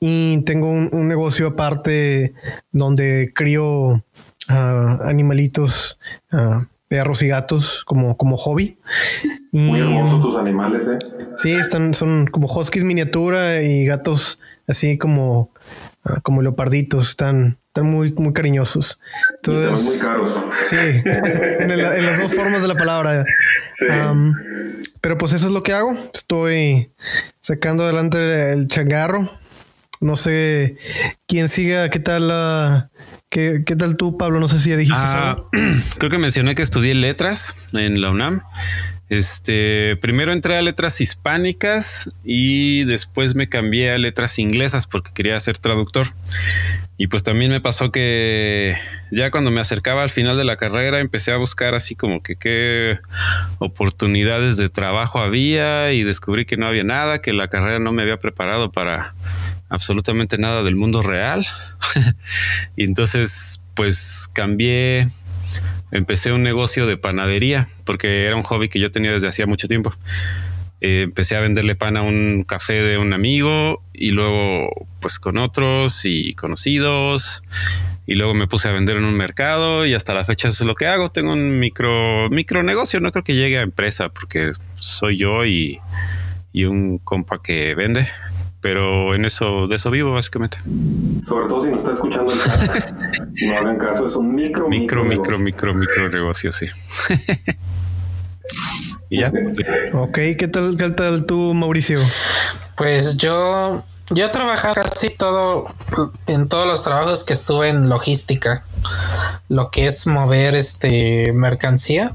[0.00, 2.34] y tengo un, un negocio aparte
[2.72, 4.04] donde crío
[4.48, 5.98] ah, animalitos,
[6.32, 8.78] ah, perros y gatos como, como hobby.
[9.52, 10.98] Y, Muy hermosos tus animales, ¿eh?
[11.36, 15.50] Sí, están, son como huskies miniatura y gatos así como,
[16.04, 18.98] ah, como leoparditos, están, están muy, muy cariñosos.
[19.44, 19.54] Son
[19.84, 20.44] muy caros.
[20.64, 23.24] sí, en, el- en las dos formas de la palabra.
[23.90, 24.32] Am,
[25.00, 25.92] pero pues eso es lo que hago.
[26.14, 26.90] Estoy
[27.40, 29.28] sacando adelante el changarro.
[30.04, 30.76] No sé
[31.26, 32.90] quién siga, qué tal
[33.30, 34.38] qué, qué tal tú, Pablo.
[34.38, 35.48] No sé si ya dijiste Ah, algo.
[35.98, 38.42] creo que mencioné que estudié letras en la UNAM.
[39.08, 45.40] Este, primero entré a letras hispánicas y después me cambié a letras inglesas porque quería
[45.40, 46.08] ser traductor.
[46.98, 48.76] Y pues también me pasó que
[49.10, 52.36] ya cuando me acercaba al final de la carrera empecé a buscar así como que
[52.36, 52.98] qué
[53.58, 58.02] oportunidades de trabajo había y descubrí que no había nada, que la carrera no me
[58.02, 59.14] había preparado para
[59.74, 61.46] absolutamente nada del mundo real.
[62.76, 65.08] y entonces pues cambié
[65.90, 69.68] empecé un negocio de panadería porque era un hobby que yo tenía desde hacía mucho
[69.68, 69.94] tiempo.
[70.80, 75.38] Eh, empecé a venderle pan a un café de un amigo y luego pues con
[75.38, 77.42] otros y conocidos
[78.06, 80.68] y luego me puse a vender en un mercado y hasta la fecha eso es
[80.68, 81.10] lo que hago.
[81.10, 85.78] Tengo un micro micro negocio, no creo que llegue a empresa porque soy yo y,
[86.52, 88.06] y un compa que vende,
[88.64, 90.56] pero en eso de eso vivo básicamente.
[91.28, 93.12] Sobre todo si nos está escuchando en casa.
[93.46, 96.64] no hagan caso, es un micro, Micro, micro, micro, micro negocio, sí.
[99.10, 99.30] y ya.
[99.92, 102.00] Ok, ¿qué tal, qué tal tú, Mauricio?
[102.74, 105.66] Pues yo, yo he trabajado casi todo,
[106.26, 108.64] en todos los trabajos que estuve en logística,
[109.50, 112.14] lo que es mover este mercancía,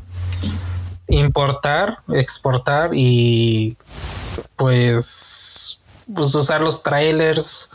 [1.10, 3.78] importar, exportar y
[4.56, 5.79] pues,
[6.14, 7.72] pues usar los trailers,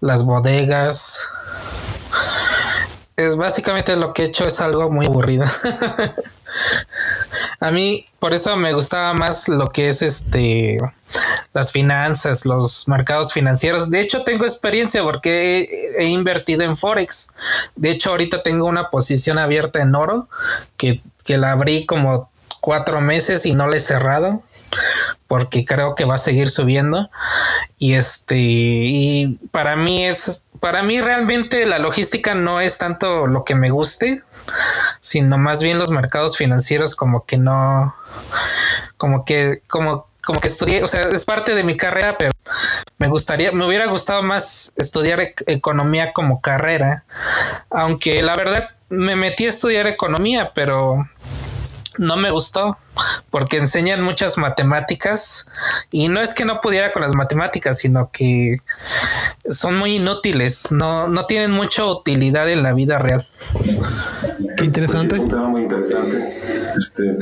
[0.00, 1.20] las bodegas.
[3.16, 5.46] Es básicamente lo que he hecho es algo muy aburrido.
[7.60, 10.80] A mí, por eso me gustaba más lo que es este
[11.52, 13.90] las finanzas, los mercados financieros.
[13.90, 17.28] De hecho, tengo experiencia porque he, invertido en Forex.
[17.76, 20.28] De hecho, ahorita tengo una posición abierta en oro
[20.76, 24.42] que, que la abrí como cuatro meses y no la he cerrado
[25.26, 27.10] porque creo que va a seguir subiendo.
[27.78, 33.44] Y este y para mí es para mí realmente la logística no es tanto lo
[33.44, 34.22] que me guste
[35.00, 37.94] sino más bien los mercados financieros como que no
[38.96, 42.30] como que como como que estudié, o sea, es parte de mi carrera, pero
[42.98, 47.04] me gustaría, me hubiera gustado más estudiar economía como carrera,
[47.70, 51.08] aunque la verdad me metí a estudiar economía, pero
[51.98, 52.76] no me gustó
[53.30, 55.46] porque enseñan muchas matemáticas
[55.90, 58.58] y no es que no pudiera con las matemáticas, sino que
[59.48, 63.26] son muy inútiles, no, no tienen mucha utilidad en la vida real.
[64.56, 65.18] Qué interesante.
[65.18, 66.40] Un tema muy interesante.
[66.78, 67.18] Este,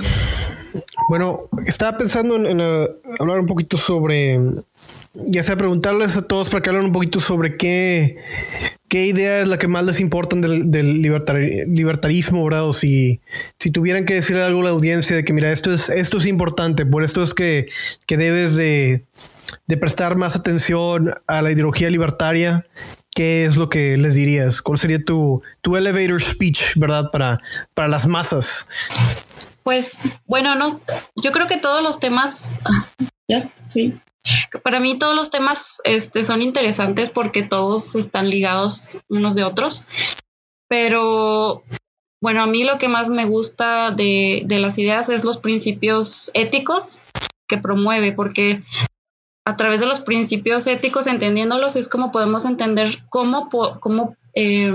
[1.09, 2.87] Bueno, estaba pensando en, en, uh,
[3.19, 4.39] hablar un poquito sobre,
[5.15, 8.19] ya sea preguntarles a todos para que hablen un poquito sobre qué,
[8.91, 12.65] qué idea es la que más les importa del, del libertar, libertarismo, ¿verdad?
[12.65, 13.23] O si,
[13.59, 16.27] si tuvieran que decirle algo a la audiencia de que, mira, esto es, esto es
[16.27, 17.69] importante, por esto es que,
[18.07, 19.07] que debes de,
[19.67, 22.67] de prestar más atención a la ideología libertaria.
[23.15, 24.63] ¿Qué es lo que les dirías?
[24.63, 27.39] ¿Cuál sería tu, tu elevator speech, verdad, para,
[27.75, 28.67] para las masas?
[29.63, 29.93] Pues
[30.27, 30.69] bueno, no,
[31.23, 32.61] yo creo que todos los temas,
[33.29, 33.99] ya sí,
[34.63, 39.85] para mí todos los temas este, son interesantes porque todos están ligados unos de otros,
[40.69, 41.63] pero
[42.23, 46.31] bueno, a mí lo que más me gusta de, de las ideas es los principios
[46.35, 47.01] éticos
[47.49, 48.63] que promueve, porque
[49.47, 53.49] a través de los principios éticos, entendiéndolos, es como podemos entender cómo,
[53.81, 54.73] cómo eh,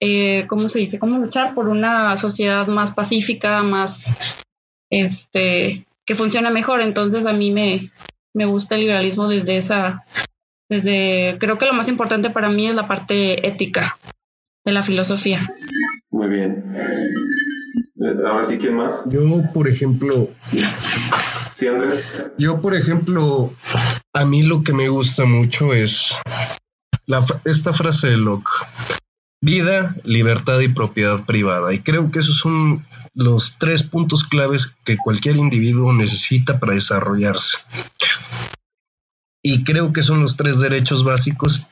[0.00, 0.98] eh, ¿cómo se dice?
[0.98, 4.14] Cómo luchar por una sociedad más pacífica, más,
[4.90, 6.80] este, que funcione mejor.
[6.80, 7.92] Entonces a mí me,
[8.34, 10.04] me gusta el liberalismo desde esa,
[10.70, 13.98] desde, creo que lo más importante para mí es la parte ética
[14.64, 15.54] de la filosofía.
[16.10, 16.64] Muy bien.
[18.26, 19.00] Ahora sí, ¿quién más?
[19.06, 19.20] Yo,
[19.52, 20.30] por ejemplo,
[21.58, 22.32] Sí, Andrés.
[22.38, 23.52] yo, por ejemplo,
[24.14, 26.16] a mí lo que me gusta mucho es
[27.06, 28.48] la, esta frase de Locke.
[29.40, 31.72] Vida, libertad y propiedad privada.
[31.72, 37.58] Y creo que esos son los tres puntos claves que cualquier individuo necesita para desarrollarse.
[39.42, 41.66] Y creo que son los tres derechos básicos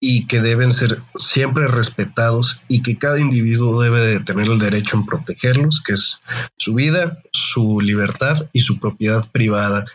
[0.00, 4.96] y que deben ser siempre respetados y que cada individuo debe de tener el derecho
[4.96, 6.22] en protegerlos, que es
[6.56, 9.86] su vida, su libertad y su propiedad privada.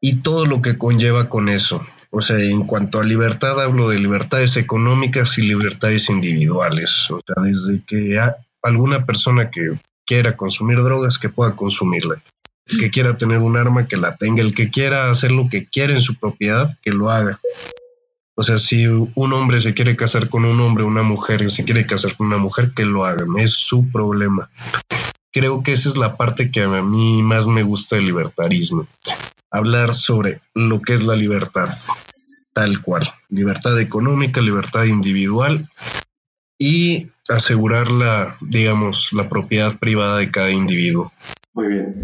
[0.00, 1.80] Y todo lo que conlleva con eso.
[2.10, 7.10] O sea, en cuanto a libertad, hablo de libertades económicas y libertades individuales.
[7.10, 8.18] O sea, desde que
[8.62, 9.72] alguna persona que
[10.06, 12.22] quiera consumir drogas, que pueda consumirla.
[12.66, 14.42] El que quiera tener un arma, que la tenga.
[14.42, 17.40] El que quiera hacer lo que quiera en su propiedad, que lo haga.
[18.36, 21.86] O sea, si un hombre se quiere casar con un hombre, una mujer se quiere
[21.86, 23.24] casar con una mujer, que lo haga.
[23.38, 24.48] Es su problema.
[25.32, 28.86] Creo que esa es la parte que a mí más me gusta del libertarismo
[29.50, 31.76] hablar sobre lo que es la libertad,
[32.52, 33.10] tal cual.
[33.28, 35.70] Libertad económica, libertad individual
[36.58, 41.10] y asegurar la, digamos, la propiedad privada de cada individuo.
[41.54, 41.94] Muy bien.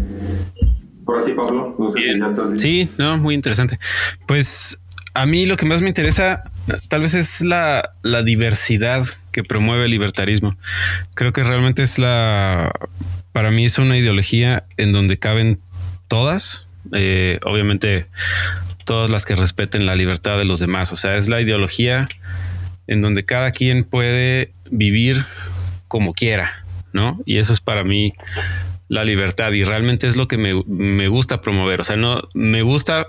[1.05, 1.75] Por así, Pablo.
[1.77, 3.79] No sé si Sí, no, muy interesante.
[4.27, 4.79] Pues
[5.13, 6.41] a mí lo que más me interesa
[6.89, 10.57] tal vez es la, la diversidad que promueve el libertarismo.
[11.15, 12.71] Creo que realmente es la,
[13.31, 15.59] para mí es una ideología en donde caben
[16.07, 18.07] todas, eh, obviamente
[18.85, 20.91] todas las que respeten la libertad de los demás.
[20.91, 22.07] O sea, es la ideología
[22.87, 25.23] en donde cada quien puede vivir
[25.87, 27.19] como quiera, ¿no?
[27.25, 28.13] Y eso es para mí
[28.87, 31.81] la libertad y realmente es lo que me, me gusta promover.
[31.81, 33.07] O sea, no me gusta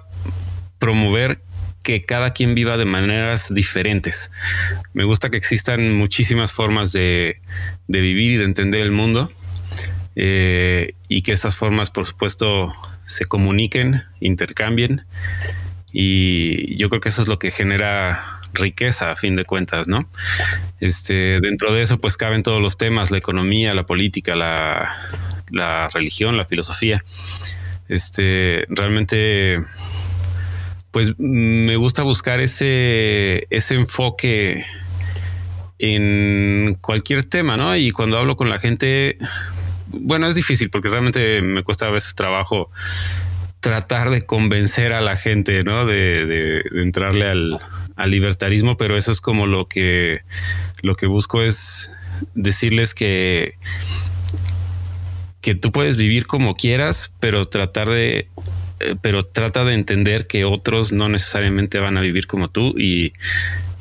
[0.79, 1.41] promover
[1.83, 4.33] que cada quien viva de maneras diferentes.
[4.93, 7.41] Me gusta que existan muchísimas formas de,
[7.87, 9.31] de vivir y de entender el mundo
[10.17, 12.73] eh, y que esas formas, por supuesto,
[13.07, 15.07] se comuniquen, intercambien
[15.93, 20.09] y yo creo que eso es lo que genera riqueza a fin de cuentas, ¿no?
[20.81, 24.93] Este, dentro de eso pues caben todos los temas, la economía, la política, la,
[25.51, 27.03] la religión, la filosofía.
[27.89, 29.63] Este, realmente
[30.91, 34.65] pues me gusta buscar ese, ese enfoque
[35.79, 37.77] en cualquier tema, ¿no?
[37.77, 39.19] Y cuando hablo con la gente,
[39.89, 42.71] bueno, es difícil porque realmente me cuesta a veces trabajo
[43.61, 45.87] tratar de convencer a la gente, ¿no?
[45.87, 47.59] De, entrarle al,
[47.97, 50.21] al, libertarismo, pero eso es como lo que
[50.83, 51.91] lo que busco es
[52.35, 53.55] decirles que
[55.41, 58.29] que tú puedes vivir como quieras, pero tratar de
[58.81, 63.13] eh, pero trata de entender que otros no necesariamente van a vivir como tú y,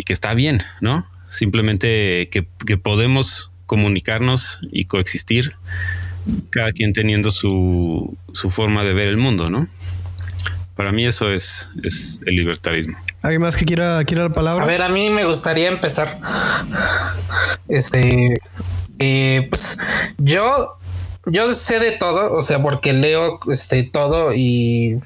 [0.05, 1.07] que está bien, ¿no?
[1.27, 2.43] Simplemente que,
[2.77, 5.55] podemos comunicarnos y coexistir,
[6.49, 9.67] cada quien teniendo su, su forma de ver el mundo, ¿no?
[10.75, 12.97] Para mí eso es, es el libertarismo.
[13.21, 14.65] ¿Alguien más que quiera, quiera la palabra?
[14.65, 16.19] A ver, a mí me gustaría empezar.
[17.67, 18.35] Este,
[18.99, 19.77] eh, pues
[20.17, 20.77] yo
[21.27, 24.99] yo sé de todo, o sea, porque leo este todo y,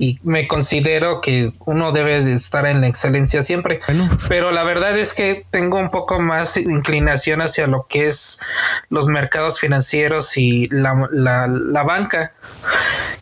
[0.00, 3.80] y me considero que uno debe de estar en la excelencia siempre.
[4.28, 8.40] Pero la verdad es que tengo un poco más inclinación hacia lo que es
[8.88, 12.32] los mercados financieros y la, la, la banca.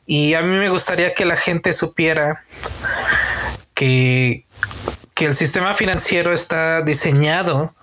[0.07, 2.45] Y a mí me gustaría que la gente supiera
[3.75, 4.47] que,
[5.15, 7.75] que el sistema financiero está diseñado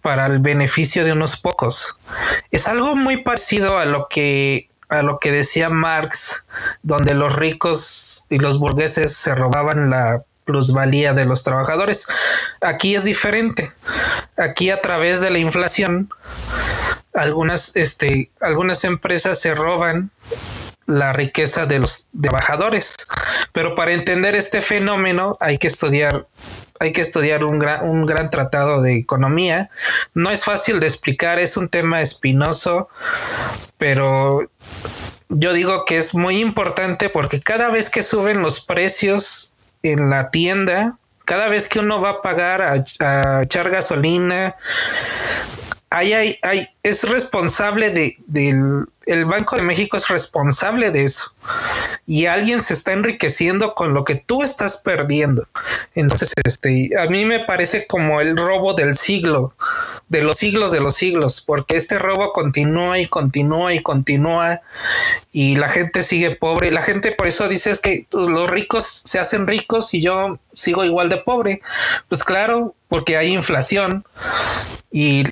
[0.00, 1.94] para el beneficio de unos pocos.
[2.50, 6.46] Es algo muy parecido a lo que a lo que decía Marx,
[6.82, 12.06] donde los ricos y los burgueses se robaban la plusvalía de los trabajadores.
[12.60, 13.72] Aquí es diferente.
[14.36, 16.10] Aquí a través de la inflación,
[17.14, 20.10] algunas, este, algunas empresas se roban
[20.86, 22.94] la riqueza de los trabajadores.
[23.52, 26.26] Pero para entender este fenómeno hay que estudiar
[26.84, 29.70] hay que estudiar un gran, un gran tratado de economía.
[30.14, 32.88] No es fácil de explicar, es un tema espinoso,
[33.78, 34.48] pero
[35.28, 40.30] yo digo que es muy importante porque cada vez que suben los precios en la
[40.30, 44.56] tienda, cada vez que uno va a pagar a, echar gasolina,
[45.94, 51.34] hay, hay, hay, es responsable de, del el Banco de México es responsable de eso
[52.06, 55.46] y alguien se está enriqueciendo con lo que tú estás perdiendo.
[55.94, 59.54] Entonces, este, a mí me parece como el robo del siglo,
[60.08, 64.60] de los siglos de los siglos, porque este robo continúa y continúa y continúa
[65.32, 69.02] y la gente sigue pobre la gente por eso dice es que pues, los ricos
[69.04, 71.60] se hacen ricos y yo sigo igual de pobre.
[72.08, 74.04] Pues claro, porque hay inflación
[74.90, 75.24] y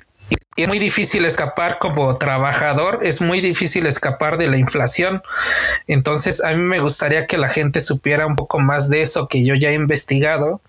[0.55, 5.21] es muy difícil escapar como trabajador, es muy difícil escapar de la inflación.
[5.87, 9.43] Entonces, a mí me gustaría que la gente supiera un poco más de eso que
[9.43, 10.61] yo ya he investigado,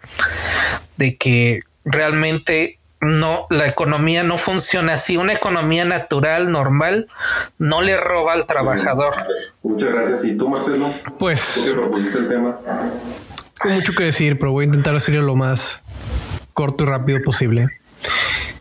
[0.96, 5.16] de que realmente no, la economía no funciona así.
[5.18, 7.08] Una economía natural, normal,
[7.58, 9.14] no le roba al trabajador.
[9.62, 10.20] Muchas gracias.
[10.24, 10.90] ¿Y tú, Marcelo?
[11.18, 11.66] Pues.
[11.66, 12.58] el tema?
[13.60, 15.82] Hay mucho que decir, pero voy a intentar hacerlo lo más
[16.54, 17.66] corto y rápido posible.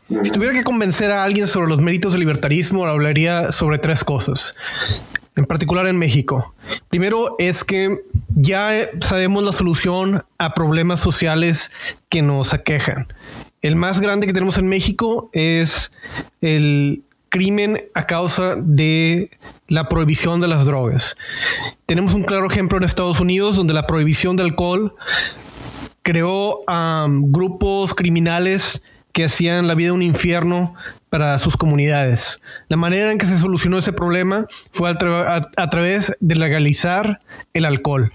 [0.10, 4.56] Si tuviera que convencer a alguien sobre los méritos del libertarismo, hablaría sobre tres cosas.
[5.36, 6.54] En particular en México.
[6.90, 7.96] Primero es que
[8.36, 8.70] ya
[9.02, 11.72] sabemos la solución a problemas sociales
[12.10, 13.08] que nos aquejan.
[13.62, 15.92] El más grande que tenemos en México es
[16.42, 19.32] el crimen a causa de
[19.68, 21.16] la prohibición de las drogas.
[21.88, 24.94] Tenemos un claro ejemplo en Estados Unidos donde la prohibición del alcohol
[26.04, 28.84] creó a grupos criminales
[29.14, 30.74] que hacían la vida un infierno
[31.10, 32.42] para sus comunidades.
[32.68, 37.20] La manera en que se solucionó ese problema fue a, través de legalizar
[37.54, 38.12] el alcohol.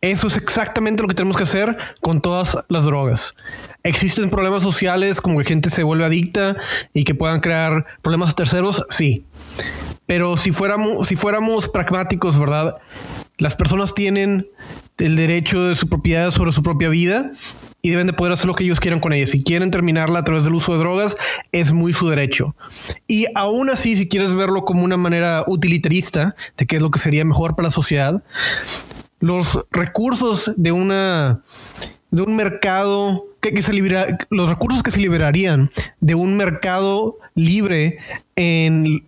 [0.00, 3.36] Eso es exactamente lo que tenemos que hacer con todas las drogas.
[3.82, 6.56] ¿Existen problemas sociales como que gente se vuelve adicta
[6.94, 8.84] y que puedan crear problemas a terceros?
[8.88, 9.26] Sí.
[10.06, 12.76] Pero si fuéramos, si fuéramos pragmáticos, ¿verdad?
[13.36, 14.48] Las personas tienen
[14.96, 17.32] el derecho de su propiedad sobre su propia vida
[17.82, 19.26] y deben de poder hacer lo que ellos quieran con ella.
[19.26, 21.16] Si quieren terminarla a través del uso de drogas,
[21.50, 22.54] es muy su derecho.
[23.08, 27.00] Y aún así, si quieres verlo como una manera utilitarista de qué es lo que
[27.00, 28.22] sería mejor para la sociedad,
[29.18, 31.42] los recursos de una
[32.12, 37.98] de un mercado que, se libera, los recursos que se liberarían de un mercado libre
[38.36, 39.02] en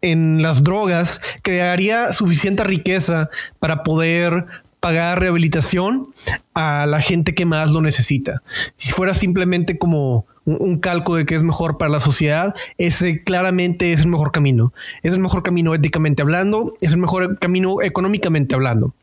[0.00, 4.46] en las drogas crearía suficiente riqueza para poder
[4.80, 6.14] pagar rehabilitación
[6.54, 8.42] a la gente que más lo necesita.
[8.76, 13.92] Si fuera simplemente como un, calco de que es mejor para la sociedad, ese claramente
[13.92, 14.72] es el mejor camino.
[15.02, 18.94] Es el mejor camino éticamente hablando, es el mejor camino económicamente hablando.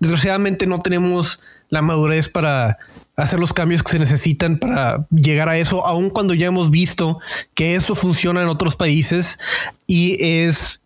[0.00, 1.40] Desgraciadamente no tenemos
[1.70, 2.78] la madurez para
[3.16, 7.18] hacer los cambios que se necesitan para llegar a eso, aun cuando ya hemos visto
[7.54, 9.38] que eso funciona en otros países
[9.86, 10.80] y es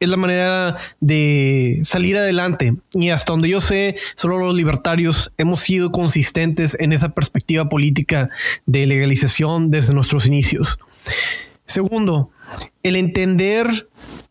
[0.00, 2.74] es la manera de salir adelante.
[2.92, 8.30] Y hasta donde yo sé, solo los libertarios hemos sido consistentes en esa perspectiva política
[8.64, 10.78] de legalización desde nuestros inicios.
[11.66, 12.30] Segundo,
[12.82, 13.88] el entender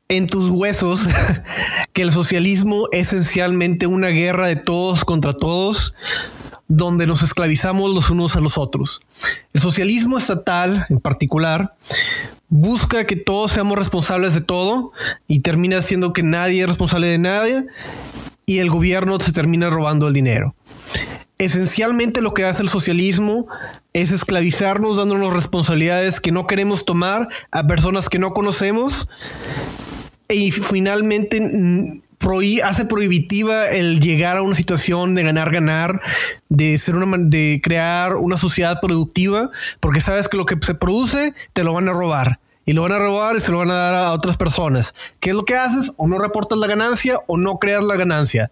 [0.09, 1.01] en tus huesos
[1.93, 5.93] que el socialismo es esencialmente una guerra de todos contra todos,
[6.67, 9.01] donde nos esclavizamos los unos a los otros.
[9.53, 11.75] El socialismo estatal, en particular,
[12.49, 14.91] busca que todos seamos responsables de todo
[15.27, 17.65] y termina siendo que nadie es responsable de nadie
[18.45, 20.55] y el gobierno se termina robando el dinero.
[21.37, 23.47] Esencialmente lo que hace el socialismo
[23.93, 29.07] es esclavizarnos dándonos responsabilidades que no queremos tomar a personas que no conocemos
[30.27, 31.39] y finalmente
[32.63, 36.01] hace prohibitiva el llegar a una situación de ganar ganar
[36.49, 39.49] de ser una de crear una sociedad productiva
[39.79, 42.91] porque sabes que lo que se produce te lo van a robar y lo van
[42.91, 45.55] a robar y se lo van a dar a otras personas ¿qué es lo que
[45.55, 45.91] haces?
[45.97, 48.51] o no reportas la ganancia o no creas la ganancia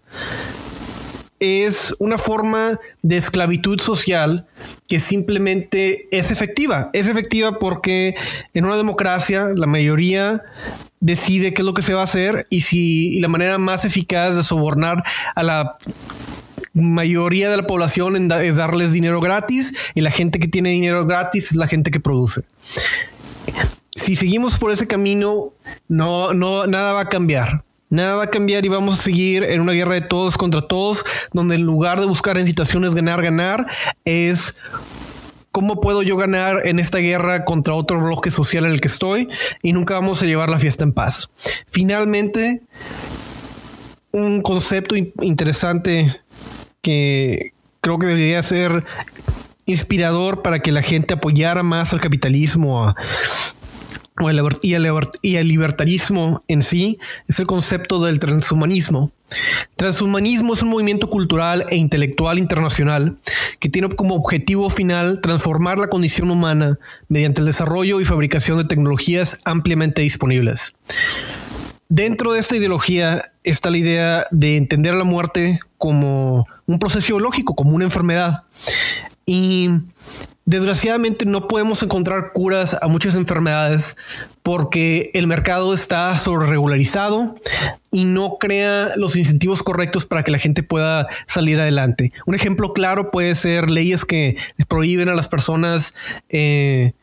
[1.40, 4.46] es una forma de esclavitud social
[4.88, 6.90] que simplemente es efectiva.
[6.92, 8.14] Es efectiva porque
[8.54, 10.42] en una democracia la mayoría
[11.00, 14.36] decide qué es lo que se va a hacer y si la manera más eficaz
[14.36, 15.02] de sobornar
[15.34, 15.76] a la
[16.74, 21.06] mayoría de la población en es darles dinero gratis y la gente que tiene dinero
[21.06, 22.42] gratis es la gente que produce.
[23.94, 25.52] Si seguimos por ese camino,
[25.88, 27.64] no, no, nada va a cambiar.
[27.90, 31.04] Nada va a cambiar y vamos a seguir en una guerra de todos contra todos,
[31.32, 33.66] donde en lugar de buscar en situaciones ganar, ganar,
[34.04, 34.56] es
[35.52, 39.28] cómo puedo yo ganar en esta guerra contra otro bloque social en el que estoy
[39.62, 41.30] y nunca vamos a llevar la fiesta en paz.
[41.66, 42.60] Finalmente,
[44.12, 46.20] un concepto in- interesante
[46.82, 48.84] que creo que debería ser
[49.66, 52.94] inspirador para que la gente apoyara más al capitalismo
[54.20, 54.88] o el y, el,
[55.22, 56.98] y el libertarismo en sí
[57.28, 59.12] es el concepto del transhumanismo.
[59.76, 63.18] Transhumanismo es un movimiento cultural e intelectual internacional
[63.60, 68.64] que tiene como objetivo final transformar la condición humana mediante el desarrollo y fabricación de
[68.64, 70.74] tecnologías ampliamente disponibles.
[71.90, 77.54] Dentro de esta ideología está la idea de entender la muerte como un proceso biológico,
[77.54, 78.42] como una enfermedad.
[79.24, 79.68] Y
[80.48, 83.98] desgraciadamente no podemos encontrar curas a muchas enfermedades
[84.42, 87.36] porque el mercado está sobreregularizado
[87.90, 92.12] y no crea los incentivos correctos para que la gente pueda salir adelante.
[92.24, 94.38] Un ejemplo claro puede ser leyes que
[94.68, 95.92] prohíben a las personas
[96.30, 96.94] eh,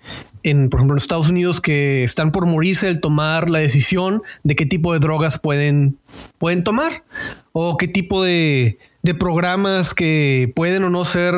[0.41, 4.55] en, por ejemplo, en Estados Unidos que están por morirse el tomar la decisión de
[4.55, 5.99] qué tipo de drogas pueden,
[6.39, 7.03] pueden tomar
[7.51, 11.35] o qué tipo de, de programas que pueden o no ser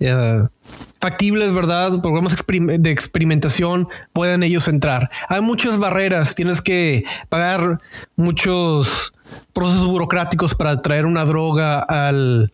[0.00, 0.42] eh,
[1.04, 2.00] factibles, ¿verdad?
[2.00, 5.10] Programas de experimentación puedan ellos entrar.
[5.28, 7.78] Hay muchas barreras, tienes que pagar
[8.16, 9.12] muchos
[9.52, 12.50] procesos burocráticos para traer una droga al,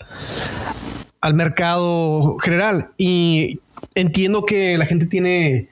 [1.20, 3.60] al mercado general y
[3.94, 5.68] entiendo que la gente tiene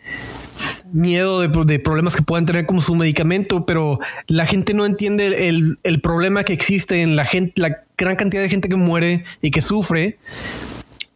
[0.93, 3.99] miedo de, problemas que puedan tener como su medicamento, pero
[4.29, 8.41] la gente no entiende el, el problema que existe en la gente, la gran cantidad
[8.41, 10.16] de gente que muere y que sufre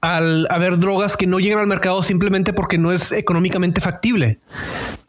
[0.03, 4.41] al haber drogas que no llegan al mercado simplemente porque no es económicamente factible.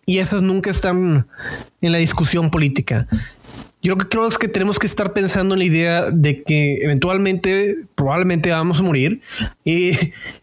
[0.06, 1.28] Y esas nunca están
[1.82, 3.08] en la discusión política.
[3.82, 8.52] Yo que creo que tenemos que estar pensando en la idea de que eventualmente, probablemente
[8.52, 9.22] vamos a morir.
[9.66, 9.92] Y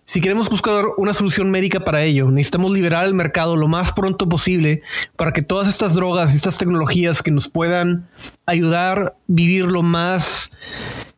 [0.04, 4.28] si queremos buscar una solución médica para ello, necesitamos liberar el mercado lo más pronto
[4.28, 4.82] posible
[5.16, 8.08] para que todas estas drogas y estas tecnologías que nos puedan
[8.46, 10.50] ayudar a vivir lo más,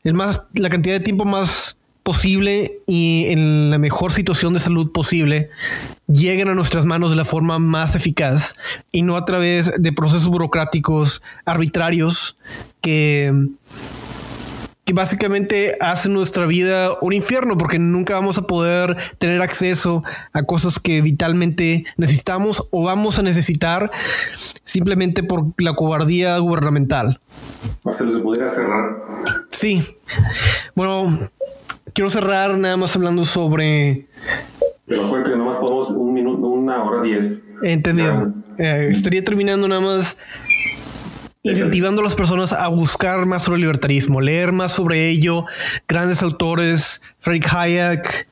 [0.05, 4.91] el más, la cantidad de tiempo más posible y en la mejor situación de salud
[4.93, 5.51] posible
[6.07, 8.57] lleguen a nuestras manos de la forma más eficaz
[8.91, 12.37] y no a través de procesos burocráticos arbitrarios
[12.81, 13.33] que
[14.85, 20.43] que básicamente hacen nuestra vida un infierno porque nunca vamos a poder tener acceso a
[20.43, 23.91] cosas que vitalmente necesitamos o vamos a necesitar
[24.65, 27.21] simplemente por la cobardía gubernamental.
[27.85, 29.03] ¿se pudiera cerrar?
[29.53, 29.85] Sí.
[30.75, 31.17] Bueno,
[31.93, 34.07] quiero cerrar nada más hablando sobre
[34.87, 37.39] Pero acuérdate que nomás podemos un minuto, una hora diez.
[37.63, 38.35] Entendido.
[38.59, 40.19] Eh, estaría terminando nada más
[41.43, 45.45] incentivando a las personas a buscar más sobre el libertarismo, leer más sobre ello.
[45.89, 48.29] Grandes autores, Friedrich Hayek,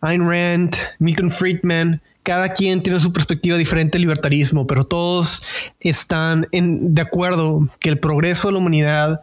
[0.00, 2.00] Ayn Rand, Milton Friedman.
[2.22, 5.42] Cada quien tiene su perspectiva diferente del libertarismo, pero todos
[5.80, 9.20] están en, de acuerdo que el progreso de la humanidad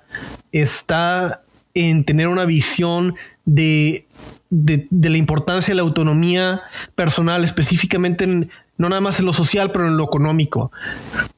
[0.51, 1.41] está
[1.73, 3.15] en tener una visión
[3.45, 4.07] de,
[4.49, 6.61] de, de la importancia de la autonomía
[6.95, 10.71] personal, específicamente en, no nada más en lo social, pero en lo económico.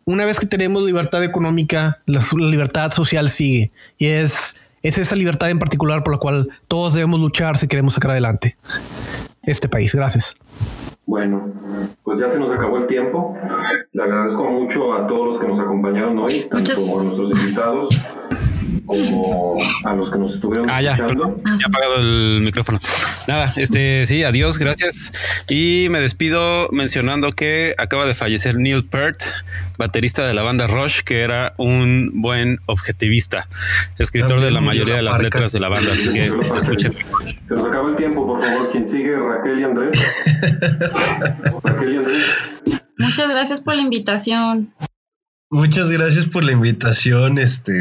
[0.05, 3.71] Una vez que tenemos libertad económica, la, la libertad social sigue.
[3.97, 7.93] Y es, es esa libertad en particular por la cual todos debemos luchar si queremos
[7.93, 8.57] sacar adelante
[9.43, 9.93] este país.
[9.93, 10.35] Gracias.
[11.05, 11.51] Bueno,
[12.03, 13.37] pues ya se nos acabó el tiempo.
[13.91, 17.97] Le agradezco mucho a todos los que nos acompañaron hoy, tanto Muchas- a nuestros invitados
[18.85, 21.41] como a los que nos estuvieron Ah, ya, escuchando.
[21.59, 22.79] ya apagado el micrófono.
[23.27, 25.11] Nada, este sí, adiós, gracias.
[25.49, 29.17] Y me despido mencionando que acaba de fallecer Neil Peart,
[29.77, 33.47] baterista de la banda Rush, que era un buen objetivista,
[33.99, 36.93] escritor de la También mayoría de las letras de la banda, así que escuchen.
[37.47, 38.71] Se nos acaba el tiempo, por favor.
[38.71, 39.99] Quien sigue, Raquel y Andrés.
[41.63, 42.23] Raquel y Andrés.
[42.97, 44.73] Muchas gracias por la invitación.
[45.49, 47.37] Muchas gracias por la invitación.
[47.37, 47.71] Este,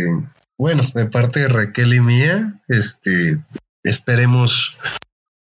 [0.63, 3.37] bueno, de parte de Raquel y mía, este,
[3.83, 4.77] esperemos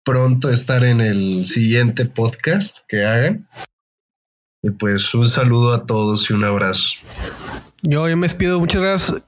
[0.04, 3.48] pronto estar en el siguiente podcast que hagan.
[4.62, 6.90] Y pues un saludo a todos y un abrazo.
[7.82, 8.60] Yo, me despido.
[8.60, 9.24] Muchas gracias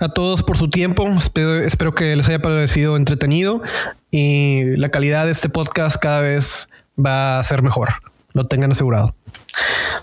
[0.00, 1.06] a todos por su tiempo.
[1.16, 3.62] Espero, espero que les haya parecido entretenido
[4.10, 7.90] y la calidad de este podcast cada vez va a ser mejor.
[8.32, 9.14] Lo tengan asegurado.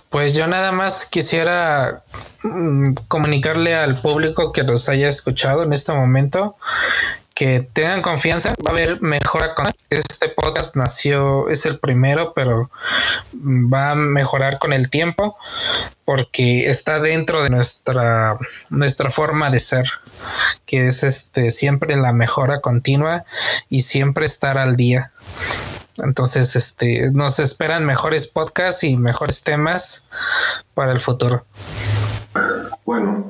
[0.10, 2.04] Pues yo nada más quisiera
[2.44, 6.56] mm, comunicarle al público que nos haya escuchado en este momento
[7.34, 12.70] que tengan confianza, va a haber mejora con este podcast nació, es el primero, pero
[13.34, 15.38] mm, va a mejorar con el tiempo
[16.06, 18.38] porque está dentro de nuestra
[18.70, 19.86] nuestra forma de ser,
[20.66, 23.26] que es este siempre la mejora continua
[23.70, 25.12] y siempre estar al día.
[25.98, 30.06] Entonces, este, nos esperan mejores podcasts y mejores temas
[30.74, 31.46] para el futuro.
[32.86, 33.26] Bueno,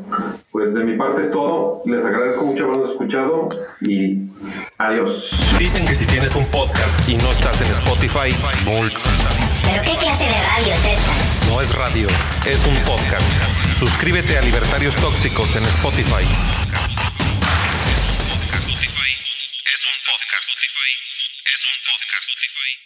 [0.51, 1.81] pues de mi parte es todo.
[1.85, 3.49] Les agradezco mucho habernos escuchado
[3.81, 4.29] y
[4.77, 5.23] adiós.
[5.59, 8.33] Dicen que si tienes un podcast y no estás en Spotify,
[8.65, 8.97] multa.
[9.63, 11.49] ¿Pero qué clase de radio es esta?
[11.49, 12.07] No es radio,
[12.45, 13.75] es un podcast.
[13.75, 16.92] Suscríbete a Libertarios Tóxicos en Spotify.
[21.81, 22.23] Podcast.
[22.23, 22.83] Es un podcast.